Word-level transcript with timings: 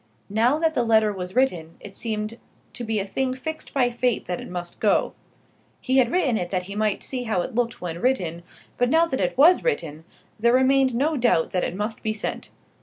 Now 0.31 0.57
that 0.57 0.73
the 0.73 0.81
letter 0.81 1.13
was 1.13 1.35
written 1.35 1.75
it 1.79 1.93
seemed 1.93 2.39
to 2.73 2.83
be 2.83 2.99
a 2.99 3.05
thing 3.05 3.35
fixed 3.35 3.71
by 3.71 3.91
fate 3.91 4.25
that 4.25 4.41
it 4.41 4.49
must 4.49 4.79
go. 4.79 5.13
He 5.79 5.97
had 5.97 6.11
written 6.11 6.37
it 6.37 6.49
that 6.49 6.63
he 6.63 6.73
might 6.75 7.03
see 7.03 7.25
how 7.25 7.41
it 7.41 7.53
looked 7.53 7.81
when 7.81 8.01
written; 8.01 8.41
but 8.79 8.89
now 8.89 9.05
that 9.05 9.21
it 9.21 9.37
was 9.37 9.63
written, 9.63 10.03
there 10.39 10.53
remained 10.53 10.95
no 10.95 11.17
doubt 11.17 11.43
but 11.43 11.51
that 11.51 11.63
it 11.65 11.75
must 11.75 12.01
be 12.01 12.13
sent. 12.13 12.49